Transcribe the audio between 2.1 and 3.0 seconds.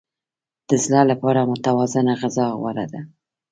غذا غوره